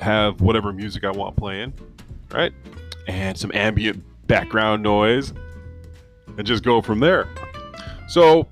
have 0.00 0.40
whatever 0.40 0.72
music 0.72 1.04
I 1.04 1.10
want 1.10 1.36
playing, 1.36 1.72
right? 2.32 2.52
And 3.06 3.38
some 3.38 3.52
ambient 3.54 4.04
background 4.26 4.82
noise 4.82 5.32
and 6.36 6.46
just 6.46 6.64
go 6.64 6.82
from 6.82 7.00
there. 7.00 7.28
So 8.08 8.48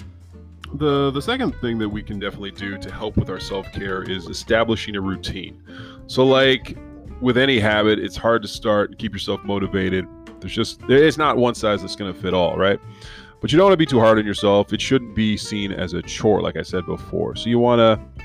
the 0.75 1.11
the 1.11 1.23
second 1.23 1.55
thing 1.61 1.79
that 1.79 1.89
we 1.89 2.03
can 2.03 2.19
definitely 2.19 2.51
do 2.51 2.79
to 2.79 2.93
help 2.93 3.17
with 3.17 3.31
our 3.31 3.41
self-care 3.41 4.03
is 4.03 4.27
establishing 4.27 4.97
a 4.97 5.01
routine. 5.01 5.63
So 6.07 6.25
like 6.25 6.77
with 7.21 7.39
any 7.39 7.59
habit, 7.59 7.99
it's 7.99 8.17
hard 8.17 8.43
to 8.43 8.49
start 8.49 8.91
and 8.91 8.99
keep 8.99 9.13
yourself 9.13 9.43
motivated. 9.45 10.07
There's 10.41 10.55
just 10.55 10.81
it's 10.89 11.19
not 11.19 11.37
one 11.37 11.55
size 11.55 11.81
that's 11.83 11.97
going 11.97 12.13
to 12.13 12.21
fit 12.21 12.35
all, 12.35 12.57
right? 12.57 12.79
But 13.41 13.53
you 13.53 13.59
don't 13.59 13.67
want 13.67 13.75
to 13.75 13.79
be 13.79 13.87
too 13.87 14.01
hard 14.01 14.19
on 14.19 14.27
yourself. 14.27 14.73
It 14.73 14.81
shouldn't 14.81 15.15
be 15.15 15.37
seen 15.37 15.73
as 15.73 15.93
a 15.93 16.03
chore, 16.03 16.43
like 16.43 16.57
I 16.57 16.63
said 16.63 16.87
before. 16.87 17.37
So 17.37 17.49
you 17.49 17.59
want 17.59 17.81
to 17.81 18.25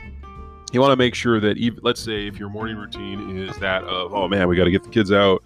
you 0.73 0.79
want 0.79 0.91
to 0.91 0.95
make 0.95 1.15
sure 1.15 1.39
that 1.39 1.57
even 1.57 1.79
let's 1.83 2.01
say 2.01 2.27
if 2.27 2.39
your 2.39 2.49
morning 2.49 2.77
routine 2.77 3.37
is 3.37 3.57
that 3.57 3.83
of 3.83 4.13
oh 4.13 4.27
man, 4.27 4.47
we 4.47 4.55
got 4.55 4.65
to 4.65 4.71
get 4.71 4.83
the 4.83 4.89
kids 4.89 5.11
out, 5.11 5.43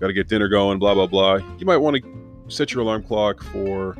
got 0.00 0.08
to 0.08 0.12
get 0.12 0.28
dinner 0.28 0.48
going, 0.48 0.78
blah 0.78 0.94
blah 0.94 1.06
blah. 1.06 1.36
You 1.58 1.66
might 1.66 1.78
want 1.78 2.02
to 2.02 2.30
set 2.48 2.72
your 2.72 2.82
alarm 2.82 3.02
clock 3.02 3.42
for 3.42 3.96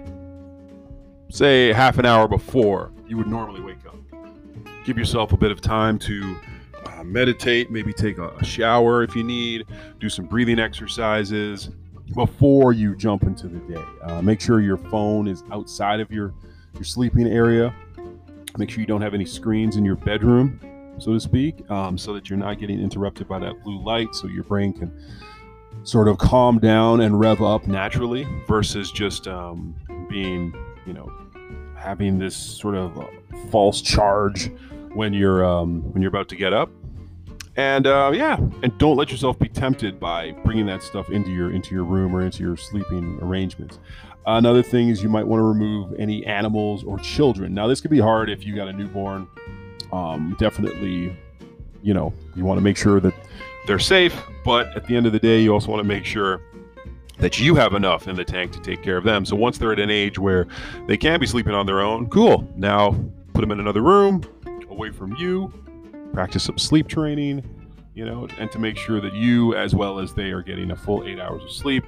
say 1.29 1.73
half 1.73 1.99
an 1.99 2.07
hour 2.07 2.29
before 2.29 2.91
you 3.07 3.17
would 3.17 3.27
normally 3.27 3.61
wake 3.61 3.85
up. 3.87 3.97
Give 4.85 4.97
yourself 4.97 5.33
a 5.33 5.37
bit 5.37 5.51
of 5.51 5.61
time 5.61 5.99
to 6.01 6.37
uh, 6.87 7.05
meditate, 7.05 7.71
maybe 7.71 7.93
take 7.93 8.19
a, 8.19 8.45
shower 8.45 9.03
if 9.03 9.15
you 9.15 9.23
need, 9.23 9.67
do 10.01 10.09
some 10.09 10.25
breathing 10.27 10.59
exercises, 10.59 11.71
before 12.15 12.73
you 12.73 12.97
jump 12.97 13.25
into 13.25 13.49
the 13.49 13.59
day. 13.75 13.85
Uh, 14.03 14.23
make 14.23 14.41
sure 14.41 14.61
your 14.61 14.79
phone 14.79 15.29
is 15.29 15.43
outside 15.53 16.01
of 16.01 16.11
your 16.11 16.33
your 16.75 16.85
sleeping 16.85 17.27
area. 17.27 17.75
Make 18.57 18.71
sure 18.71 18.81
you 18.81 18.87
don't 18.87 19.03
have 19.03 19.15
any 19.15 19.25
screens 19.25 19.77
in 19.77 19.85
your 19.85 19.97
bedroom, 19.97 20.61
so 20.99 21.13
to 21.13 21.21
speak, 21.21 21.69
um, 21.71 21.99
so 21.99 22.13
that 22.15 22.31
you're 22.31 22.39
not 22.39 22.59
getting 22.59 22.81
interrupted 22.81 23.29
by 23.29 23.39
that 23.41 23.63
blue 23.63 23.83
light, 23.83 24.15
so 24.15 24.27
your 24.27 24.45
brain 24.45 24.73
can 24.73 24.93
sort 25.83 26.09
of 26.09 26.19
calm 26.19 26.59
down 26.59 27.01
and 27.03 27.21
rev 27.21 27.43
up 27.43 27.67
naturally, 27.67 28.27
versus 28.47 28.91
just 28.91 29.29
um, 29.29 29.75
being, 30.09 30.53
you 30.89 30.95
know, 30.95 31.13
having 31.77 32.19
this 32.19 32.35
sort 32.35 32.75
of 32.75 32.99
uh, 32.99 33.05
false 33.51 33.83
charge 33.83 34.51
when 34.95 35.13
you're 35.13 35.45
um, 35.45 35.83
when 35.93 36.03
you're 36.03 36.09
about 36.09 36.29
to 36.31 36.37
get 36.37 36.53
up. 36.53 36.71
And 37.57 37.87
uh, 37.87 38.13
yeah 38.15 38.37
and 38.63 38.77
don't 38.79 38.97
let 38.97 39.11
yourself 39.11 39.37
be 39.39 39.49
tempted 39.49 39.99
by 39.99 40.31
bringing 40.45 40.67
that 40.67 40.83
stuff 40.83 41.11
into 41.11 41.31
your 41.31 41.51
into 41.53 41.75
your 41.75 41.85
room 41.85 42.15
or 42.15 42.23
into 42.23 42.43
your 42.43 42.57
sleeping 42.57 43.19
arrangements. 43.21 43.79
Another 44.27 44.63
thing 44.63 44.89
is 44.89 45.03
you 45.03 45.09
might 45.09 45.27
want 45.27 45.41
to 45.41 45.45
remove 45.45 45.95
any 45.99 46.25
animals 46.25 46.85
or 46.85 46.99
children. 46.99 47.55
Now 47.55 47.67
this 47.67 47.81
could 47.81 47.91
be 47.91 47.99
hard 47.99 48.31
if 48.31 48.45
you 48.45 48.55
got 48.55 48.69
a 48.69 48.73
newborn. 48.73 49.27
Um, 49.93 50.37
definitely 50.39 51.17
you 51.83 51.95
know 51.95 52.13
you 52.35 52.45
want 52.45 52.59
to 52.59 52.63
make 52.63 52.77
sure 52.77 53.01
that 53.01 53.15
they're 53.67 53.79
safe 53.79 54.21
but 54.45 54.67
at 54.77 54.87
the 54.87 54.97
end 54.97 55.07
of 55.07 55.13
the 55.13 55.19
day 55.19 55.41
you 55.41 55.53
also 55.53 55.71
want 55.71 55.81
to 55.81 55.87
make 55.87 56.05
sure 56.05 56.41
that 57.19 57.39
you 57.39 57.55
have 57.55 57.75
enough 57.75 58.09
in 58.09 58.17
the 58.17 58.25
tank 58.25 58.53
to 58.53 58.61
take 58.61 58.83
care 58.83 58.97
of 58.97 59.05
them 59.05 59.25
so 59.25 59.37
once 59.37 59.59
they're 59.59 59.73
at 59.73 59.81
an 59.81 59.91
age 59.91 60.19
where 60.19 60.47
they 60.87 60.97
can 60.97 61.19
be 61.19 61.27
sleeping 61.27 61.55
on 61.55 61.67
their 61.67 61.81
own 61.81 62.09
cool 62.09 62.49
now 62.57 62.91
put 63.33 63.41
them 63.41 63.51
in 63.51 63.61
another 63.61 63.83
room 63.83 64.23
away 64.71 64.91
from 64.91 65.15
you 65.17 65.53
practice 66.13 66.43
some 66.43 66.59
sleep 66.59 66.89
training, 66.89 67.43
you 67.95 68.05
know, 68.05 68.29
and 68.39 68.51
to 68.51 68.59
make 68.59 68.77
sure 68.77 69.01
that 69.01 69.15
you, 69.15 69.55
as 69.55 69.75
well 69.75 69.99
as 69.99 70.15
they, 70.15 70.31
are 70.31 70.43
getting 70.43 70.71
a 70.71 70.77
full 70.77 71.07
eight 71.07 71.21
hours 71.21 71.43
of 71.43 71.51
sleep. 71.51 71.85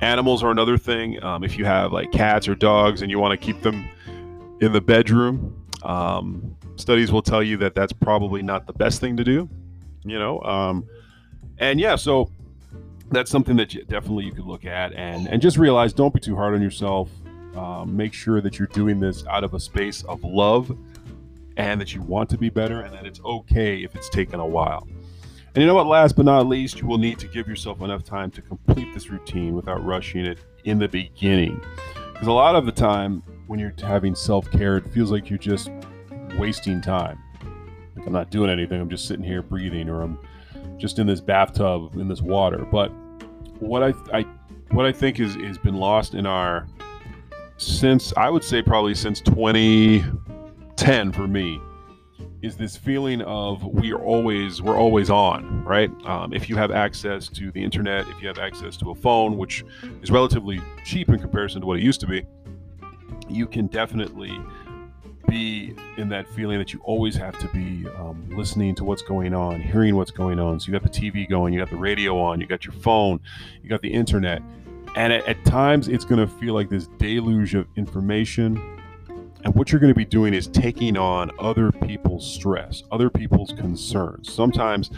Animals 0.00 0.42
are 0.42 0.50
another 0.50 0.78
thing. 0.78 1.22
Um, 1.22 1.44
if 1.44 1.58
you 1.58 1.64
have 1.64 1.92
like 1.92 2.12
cats 2.12 2.48
or 2.48 2.54
dogs 2.54 3.02
and 3.02 3.10
you 3.10 3.18
want 3.18 3.38
to 3.38 3.44
keep 3.44 3.60
them 3.62 3.88
in 4.60 4.72
the 4.72 4.80
bedroom, 4.80 5.66
um, 5.82 6.56
studies 6.76 7.12
will 7.12 7.22
tell 7.22 7.42
you 7.42 7.56
that 7.58 7.74
that's 7.74 7.92
probably 7.92 8.42
not 8.42 8.66
the 8.66 8.72
best 8.72 9.00
thing 9.00 9.16
to 9.16 9.24
do, 9.24 9.48
you 10.04 10.18
know. 10.18 10.40
Um, 10.42 10.86
and 11.58 11.80
yeah, 11.80 11.96
so 11.96 12.30
that's 13.12 13.30
something 13.30 13.56
that 13.56 13.74
you, 13.74 13.84
definitely 13.84 14.24
you 14.24 14.32
could 14.32 14.46
look 14.46 14.64
at 14.64 14.92
and 14.94 15.28
and 15.28 15.40
just 15.40 15.56
realize 15.56 15.92
don't 15.92 16.14
be 16.14 16.20
too 16.20 16.36
hard 16.36 16.54
on 16.54 16.62
yourself. 16.62 17.10
Um, 17.56 17.94
make 17.94 18.14
sure 18.14 18.40
that 18.40 18.58
you're 18.58 18.68
doing 18.68 18.98
this 18.98 19.26
out 19.26 19.44
of 19.44 19.52
a 19.52 19.60
space 19.60 20.02
of 20.04 20.24
love 20.24 20.76
and 21.58 21.80
that 21.80 21.94
you 21.94 22.00
want 22.00 22.30
to 22.30 22.38
be 22.38 22.48
better 22.48 22.80
and 22.80 22.94
that 22.94 23.04
it's 23.04 23.20
okay 23.20 23.82
if 23.82 23.94
it's 23.94 24.08
taken 24.08 24.40
a 24.40 24.46
while. 24.46 24.88
And 25.54 25.60
you 25.60 25.66
know 25.66 25.74
what, 25.74 25.86
last 25.86 26.16
but 26.16 26.24
not 26.24 26.46
least, 26.46 26.80
you 26.80 26.86
will 26.86 26.96
need 26.96 27.18
to 27.18 27.26
give 27.26 27.46
yourself 27.46 27.82
enough 27.82 28.04
time 28.04 28.30
to 28.30 28.40
complete 28.40 28.88
this 28.94 29.10
routine 29.10 29.54
without 29.54 29.84
rushing 29.84 30.24
it 30.24 30.38
in 30.64 30.78
the 30.78 30.88
beginning. 30.88 31.60
Because 32.14 32.26
a 32.26 32.32
lot 32.32 32.56
of 32.56 32.64
the 32.64 32.72
time, 32.72 33.22
when 33.48 33.58
you're 33.60 33.74
having 33.82 34.14
self 34.14 34.50
care, 34.50 34.78
it 34.78 34.86
feels 34.86 35.10
like 35.10 35.28
you're 35.28 35.38
just 35.38 35.70
wasting 36.38 36.80
time. 36.80 37.18
Like 37.94 38.06
I'm 38.06 38.14
not 38.14 38.30
doing 38.30 38.48
anything, 38.48 38.80
I'm 38.80 38.88
just 38.88 39.06
sitting 39.06 39.24
here 39.24 39.42
breathing, 39.42 39.90
or 39.90 40.00
I'm 40.00 40.18
just 40.78 40.98
in 40.98 41.06
this 41.06 41.20
bathtub 41.20 41.96
in 41.96 42.08
this 42.08 42.22
water. 42.22 42.66
But 42.70 42.90
what 43.62 43.82
I, 43.82 43.94
I 44.12 44.26
what 44.72 44.86
I 44.86 44.92
think 44.92 45.20
is 45.20 45.36
has 45.36 45.56
been 45.56 45.76
lost 45.76 46.14
in 46.14 46.26
our 46.26 46.66
since 47.58 48.12
I 48.16 48.28
would 48.28 48.42
say 48.42 48.60
probably 48.60 48.94
since 48.94 49.20
2010 49.20 51.12
for 51.12 51.28
me 51.28 51.60
is 52.42 52.56
this 52.56 52.76
feeling 52.76 53.22
of 53.22 53.64
we 53.64 53.92
are 53.92 54.02
always 54.02 54.60
we're 54.60 54.76
always 54.76 55.10
on 55.10 55.64
right? 55.64 55.90
Um, 56.06 56.32
if 56.32 56.48
you 56.50 56.56
have 56.56 56.72
access 56.72 57.28
to 57.28 57.52
the 57.52 57.62
internet 57.62 58.08
if 58.08 58.20
you 58.20 58.26
have 58.26 58.38
access 58.38 58.76
to 58.78 58.90
a 58.90 58.94
phone 58.96 59.38
which 59.38 59.64
is 60.02 60.10
relatively 60.10 60.60
cheap 60.84 61.08
in 61.08 61.20
comparison 61.20 61.60
to 61.60 61.66
what 61.66 61.78
it 61.78 61.84
used 61.84 62.00
to 62.00 62.08
be 62.08 62.26
you 63.28 63.46
can 63.46 63.68
definitely 63.68 64.36
be 65.32 65.74
in 65.96 66.10
that 66.10 66.28
feeling 66.28 66.58
that 66.58 66.74
you 66.74 66.80
always 66.84 67.16
have 67.16 67.38
to 67.38 67.48
be 67.48 67.88
um, 67.96 68.22
listening 68.36 68.74
to 68.74 68.84
what's 68.84 69.00
going 69.00 69.32
on 69.32 69.60
hearing 69.60 69.96
what's 69.96 70.10
going 70.10 70.38
on 70.38 70.60
so 70.60 70.66
you 70.66 70.72
got 70.78 70.82
the 70.82 71.00
tv 71.00 71.26
going 71.26 71.54
you 71.54 71.58
got 71.58 71.70
the 71.70 71.76
radio 71.76 72.20
on 72.20 72.38
you 72.38 72.46
got 72.46 72.66
your 72.66 72.74
phone 72.74 73.18
you 73.62 73.68
got 73.70 73.80
the 73.80 73.92
internet 73.92 74.42
and 74.94 75.10
at, 75.10 75.26
at 75.26 75.42
times 75.46 75.88
it's 75.88 76.04
going 76.04 76.20
to 76.20 76.26
feel 76.26 76.52
like 76.52 76.68
this 76.68 76.86
deluge 76.98 77.54
of 77.54 77.66
information 77.76 78.56
and 79.44 79.54
what 79.54 79.72
you're 79.72 79.80
going 79.80 79.92
to 79.92 79.98
be 79.98 80.04
doing 80.04 80.34
is 80.34 80.46
taking 80.46 80.96
on 80.96 81.32
other 81.40 81.72
people's 81.72 82.24
stress, 82.32 82.84
other 82.92 83.10
people's 83.10 83.52
concerns, 83.52 84.32
sometimes 84.32 84.90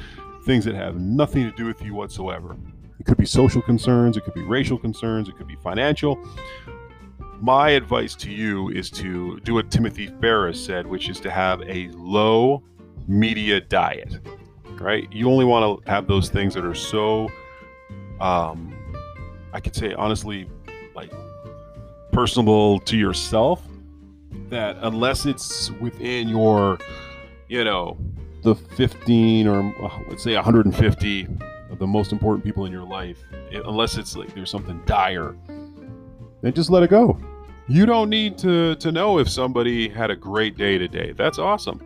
things 0.44 0.66
that 0.66 0.74
have 0.74 0.96
nothing 0.96 1.50
to 1.50 1.56
do 1.56 1.64
with 1.64 1.80
you 1.82 1.94
whatsoever. 1.94 2.56
It 3.00 3.06
could 3.06 3.16
be 3.16 3.26
social 3.26 3.62
concerns, 3.62 4.16
it 4.16 4.24
could 4.24 4.34
be 4.34 4.42
racial 4.42 4.78
concerns, 4.78 5.28
it 5.28 5.36
could 5.36 5.48
be 5.48 5.56
financial. 5.56 6.18
My 7.44 7.72
advice 7.72 8.14
to 8.14 8.30
you 8.30 8.70
is 8.70 8.90
to 8.92 9.38
do 9.40 9.52
what 9.52 9.70
Timothy 9.70 10.06
Ferriss 10.18 10.58
said, 10.64 10.86
which 10.86 11.10
is 11.10 11.20
to 11.20 11.30
have 11.30 11.60
a 11.68 11.88
low 11.88 12.62
media 13.06 13.60
diet, 13.60 14.18
right? 14.80 15.06
You 15.12 15.28
only 15.28 15.44
want 15.44 15.84
to 15.84 15.90
have 15.90 16.06
those 16.06 16.30
things 16.30 16.54
that 16.54 16.64
are 16.64 16.74
so, 16.74 17.28
um, 18.18 18.74
I 19.52 19.60
could 19.60 19.76
say 19.76 19.92
honestly, 19.92 20.48
like 20.94 21.12
personable 22.12 22.80
to 22.80 22.96
yourself 22.96 23.62
that 24.48 24.78
unless 24.80 25.26
it's 25.26 25.70
within 25.82 26.30
your, 26.30 26.78
you 27.48 27.62
know, 27.62 27.98
the 28.42 28.54
15 28.54 29.46
or 29.48 29.84
uh, 29.84 29.98
let's 30.08 30.22
say 30.22 30.34
150 30.34 31.28
of 31.68 31.78
the 31.78 31.86
most 31.86 32.10
important 32.10 32.42
people 32.42 32.64
in 32.64 32.72
your 32.72 32.86
life, 32.86 33.18
unless 33.66 33.98
it's 33.98 34.16
like 34.16 34.34
there's 34.34 34.50
something 34.50 34.80
dire, 34.86 35.36
then 36.40 36.54
just 36.54 36.70
let 36.70 36.82
it 36.82 36.88
go. 36.88 37.20
You 37.66 37.86
don't 37.86 38.10
need 38.10 38.36
to 38.38 38.74
to 38.76 38.92
know 38.92 39.18
if 39.18 39.28
somebody 39.28 39.88
had 39.88 40.10
a 40.10 40.16
great 40.16 40.56
day 40.56 40.76
today. 40.76 41.12
That's 41.12 41.38
awesome. 41.38 41.80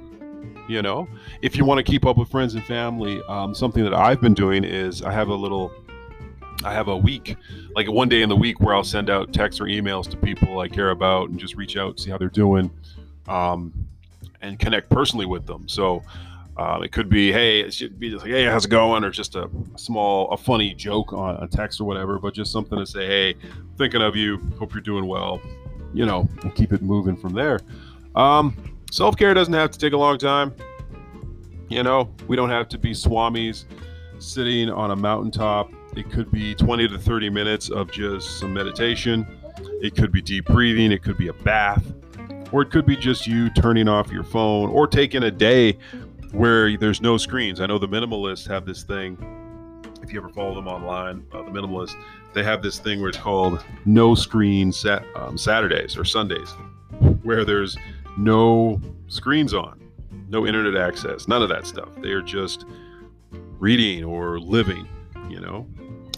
You 0.68 0.82
know, 0.82 1.08
if 1.40 1.56
you 1.56 1.64
want 1.64 1.78
to 1.78 1.85
keep 1.85 2.04
up 2.04 2.18
with 2.18 2.30
friends 2.30 2.54
and 2.54 2.64
family, 2.64 3.23
um, 3.28 3.54
something 3.54 3.85
that 3.85 3.94
I've 3.94 4.20
been 4.20 4.35
doing 4.35 4.64
is 4.64 5.02
I 5.02 5.12
have 5.12 5.28
a 5.28 5.35
little 5.35 5.73
I 6.64 6.73
have 6.73 6.88
a 6.88 6.97
week, 6.97 7.37
like 7.76 7.88
one 7.88 8.08
day 8.08 8.23
in 8.23 8.28
the 8.28 8.37
week, 8.37 8.61
where 8.61 8.75
I'll 8.75 8.82
send 8.85 9.08
out 9.08 9.32
texts 9.32 9.61
or 9.61 9.64
emails 9.64 10.11
to 10.11 10.16
people 10.16 10.58
I 10.58 10.68
care 10.68 10.90
about 10.90 11.30
and 11.30 11.38
just 11.38 11.54
reach 11.54 11.76
out, 11.76 12.00
see 12.00 12.11
how 12.11 12.18
they're 12.18 12.28
doing, 12.28 12.70
um, 13.28 13.73
and 14.42 14.58
connect 14.58 14.90
personally 14.90 15.26
with 15.26 15.47
them. 15.47 15.68
So 15.68 16.02
um, 16.56 16.82
it 16.82 16.90
could 16.90 17.08
be, 17.08 17.30
hey, 17.30 17.61
it 17.61 17.73
should 17.73 18.00
be 18.00 18.11
just 18.11 18.25
like, 18.25 18.32
hey, 18.32 18.44
how's 18.44 18.64
it 18.64 18.70
going? 18.70 19.04
Or 19.04 19.11
just 19.11 19.37
a 19.37 19.49
small, 19.76 20.28
a 20.30 20.37
funny 20.37 20.75
joke 20.75 21.12
on 21.12 21.37
a 21.37 21.47
text 21.47 21.80
or 21.80 21.85
whatever, 21.85 22.18
but 22.18 22.35
just 22.35 22.50
something 22.50 22.76
to 22.76 22.85
say, 22.85 23.06
hey, 23.06 23.35
thinking 23.76 24.02
of 24.02 24.16
you. 24.16 24.38
Hope 24.58 24.75
you're 24.75 24.82
doing 24.82 25.06
well. 25.06 25.40
You 25.95 26.07
know, 26.07 26.28
and 26.42 26.54
keep 26.54 26.73
it 26.73 26.83
moving 26.83 27.16
from 27.16 27.33
there. 27.33 27.61
Um, 28.14 28.57
Self 28.90 29.18
care 29.18 29.35
doesn't 29.35 29.52
have 29.52 29.71
to 29.71 29.78
take 29.78 29.92
a 29.92 29.97
long 29.99 30.16
time. 30.16 30.54
You 31.68 31.83
know, 31.83 32.11
we 32.26 32.37
don't 32.37 32.49
have 32.49 32.68
to 32.71 32.78
be 32.78 32.92
swamis 32.92 33.66
sitting 34.18 34.71
on 34.71 34.90
a 34.90 34.97
mountaintop. 34.97 35.71
It 35.95 36.11
could 36.11 36.30
be 36.30 36.54
20 36.54 36.88
to 36.88 36.99
30 36.99 37.28
minutes 37.28 37.68
of 37.68 37.90
just 37.92 38.38
some 38.38 38.54
meditation. 38.54 39.26
It 39.83 39.95
could 39.95 40.11
be 40.11 40.23
deep 40.23 40.47
breathing. 40.47 40.90
It 40.90 41.02
could 41.02 41.18
be 41.18 41.28
a 41.28 41.35
bath. 41.35 41.85
Or 42.50 42.62
it 42.62 42.71
could 42.71 42.87
be 42.87 42.97
just 42.97 43.26
you 43.26 43.50
turning 43.50 43.88
off 43.88 44.11
your 44.11 44.25
phone 44.25 44.71
or 44.71 44.87
taking 44.87 45.25
a 45.25 45.30
day 45.30 45.76
where 46.33 46.75
there's 46.78 47.02
no 47.02 47.18
screens. 47.18 47.61
I 47.61 47.66
know 47.66 47.78
the 47.78 47.88
minimalists 47.88 48.49
have 48.49 48.64
this 48.64 48.85
thing. 48.85 49.18
If 50.02 50.14
you 50.14 50.21
ever 50.21 50.30
follow 50.30 50.54
them 50.54 50.66
online, 50.68 51.26
uh, 51.33 51.42
the 51.42 51.50
minimalists, 51.50 51.95
they 52.35 52.42
have 52.42 52.62
this 52.62 52.78
thing 52.78 53.00
where 53.00 53.08
it's 53.08 53.18
called 53.18 53.64
no 53.85 54.14
screen 54.14 54.73
sat, 54.73 55.04
um, 55.16 55.38
Saturdays 55.38 55.97
or 55.97 56.04
Sundays, 56.04 56.50
where 57.23 57.44
there's 57.44 57.76
no 58.16 58.80
screens 59.08 59.54
on, 59.54 59.80
no 60.28 60.47
internet 60.47 60.80
access, 60.80 61.28
none 61.28 61.42
of 61.42 61.49
that 61.49 61.66
stuff. 61.66 61.88
They 62.02 62.11
are 62.11 62.23
just 62.23 62.64
reading 63.58 64.04
or 64.04 64.38
living, 64.38 64.88
you 65.28 65.40
know. 65.40 65.66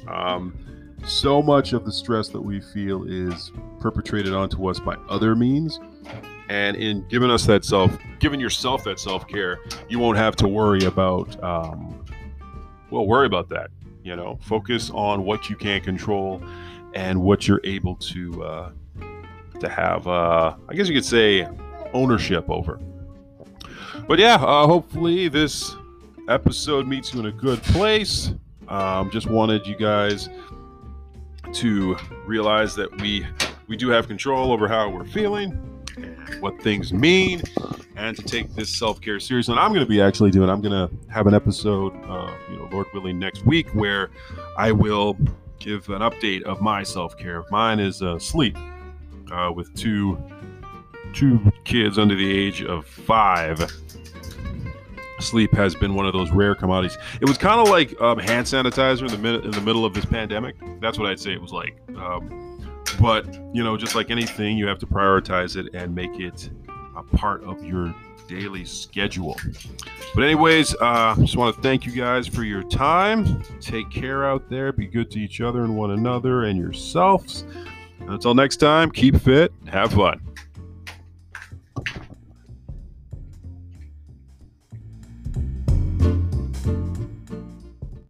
Um, 0.09 0.55
so 1.07 1.43
much 1.43 1.73
of 1.73 1.85
the 1.85 1.93
stress 1.93 2.29
that 2.29 2.40
we 2.40 2.61
feel 2.61 3.05
is 3.05 3.52
perpetrated 3.81 4.35
onto 4.35 4.69
us 4.69 4.79
by 4.81 4.95
other 5.09 5.35
means. 5.35 5.81
And 6.49 6.76
in 6.76 7.07
giving 7.09 7.31
us 7.31 7.47
that 7.47 7.64
self, 7.64 7.97
giving 8.19 8.40
yourself 8.40 8.85
that 8.85 8.99
self 8.99 9.26
care, 9.29 9.61
you 9.88 9.99
won't 9.99 10.19
have 10.19 10.37
to 10.37 10.49
worry 10.49 10.85
about, 10.85 11.43
um, 11.43 12.05
well, 12.90 13.07
worry 13.07 13.26
about 13.26 13.49
that. 13.50 13.71
You 14.02 14.16
know, 14.16 14.38
focus 14.42 14.90
on 14.95 15.25
what 15.25 15.50
you 15.50 15.57
can 15.57 15.80
control 15.80 16.42
and 16.95 17.21
what 17.23 17.47
you're 17.47 17.61
able 17.64 17.97
to 17.97 18.42
uh, 18.45 18.73
to 19.61 19.69
have. 19.69 20.07
Uh, 20.07 20.57
I 20.69 20.75
guess 20.75 20.88
you 20.88 20.95
could 20.95 21.04
say 21.04 21.47
ownership 21.92 22.49
over. 22.49 22.80
But 24.09 24.19
yeah, 24.19 24.35
uh, 24.35 24.66
hopefully 24.66 25.28
this 25.28 25.75
episode 26.28 26.87
meets 26.87 27.12
you 27.12 27.21
in 27.21 27.26
a 27.26 27.33
good 27.33 27.62
place. 27.62 28.33
Um, 28.69 29.11
just 29.11 29.28
wanted 29.28 29.66
you 29.66 29.76
guys 29.76 30.28
to 31.52 31.97
realize 32.26 32.75
that 32.76 33.00
we 33.00 33.26
we 33.66 33.76
do 33.76 33.88
have 33.88 34.09
control 34.09 34.52
over 34.52 34.66
how 34.69 34.88
we're 34.88 35.04
feeling, 35.04 35.52
what 36.40 36.61
things 36.62 36.92
mean, 36.92 37.42
and 37.97 38.16
to 38.16 38.23
take 38.23 38.54
this 38.54 38.75
self 38.78 39.00
care 39.00 39.20
seriously. 39.20 39.52
And 39.52 39.61
I'm 39.61 39.73
going 39.73 39.85
to 39.85 39.88
be 39.88 40.00
actually 40.00 40.30
doing. 40.30 40.49
I'm 40.49 40.61
going 40.61 40.88
to 40.88 41.12
have 41.12 41.26
an 41.26 41.35
episode, 41.35 41.94
uh, 42.04 42.32
you 42.50 42.56
know, 42.56 42.68
Lord 42.73 42.87
willing, 42.94 43.18
next 43.18 43.44
week 43.47 43.68
where 43.75 44.11
I 44.56 44.73
will 44.73 45.16
give 45.59 45.88
an 45.90 46.00
update 46.00 46.42
of 46.42 46.61
my 46.61 46.82
self 46.82 47.16
care. 47.16 47.44
Mine 47.50 47.78
is 47.78 48.02
uh, 48.02 48.18
sleep, 48.18 48.56
uh, 49.30 49.52
with 49.54 49.73
two 49.75 50.18
two 51.12 51.40
kids 51.64 51.99
under 51.99 52.14
the 52.14 52.30
age 52.30 52.62
of 52.62 52.87
five. 52.87 53.70
Sleep 55.18 55.52
has 55.52 55.75
been 55.75 55.94
one 55.94 56.06
of 56.06 56.14
those 56.14 56.30
rare 56.30 56.54
commodities. 56.54 56.97
It 57.20 57.26
was 57.26 57.37
kind 57.37 57.61
of 57.61 57.68
like 57.68 58.00
um, 58.00 58.18
hand 58.18 58.47
sanitizer 58.47 59.02
in 59.02 59.09
the 59.09 59.18
mid- 59.18 59.44
in 59.44 59.50
the 59.50 59.61
middle 59.61 59.85
of 59.85 59.92
this 59.92 60.06
pandemic. 60.06 60.56
That's 60.80 60.99
what 60.99 61.09
I'd 61.09 61.20
say 61.20 61.32
it 61.32 61.42
was 61.42 61.52
like. 61.52 61.76
Um, 61.97 62.50
but 63.00 63.26
you 63.54 63.64
know, 63.64 63.76
just 63.76 63.95
like 63.95 64.11
anything, 64.11 64.59
you 64.59 64.66
have 64.66 64.78
to 64.80 64.87
prioritize 64.87 65.57
it 65.57 65.75
and 65.75 65.95
make 65.95 66.19
it 66.21 66.50
a 66.97 67.02
part 67.16 67.42
of 67.45 67.64
your 67.64 67.95
daily 68.28 68.64
schedule. 68.64 69.37
But 70.14 70.23
anyways, 70.25 70.75
uh, 70.80 71.16
just 71.16 71.37
want 71.37 71.57
to 71.57 71.62
thank 71.62 71.87
you 71.87 71.92
guys 71.92 72.26
for 72.26 72.45
your 72.45 72.62
time. 72.62 73.42
Take 73.61 73.90
care 73.90 74.25
out 74.25 74.49
there. 74.49 74.73
Be 74.73 74.87
good 74.87 75.11
to 75.12 75.19
each 75.19 75.40
other 75.40 75.64
and 75.64 75.76
one 75.76 75.92
another 75.92 76.45
and 76.45 76.59
yourselves. 76.59 77.45
Until 78.00 78.35
next 78.35 78.57
time, 78.59 78.90
keep 78.90 79.21
fit, 79.21 79.52
have 79.66 79.92
fun. 79.92 80.21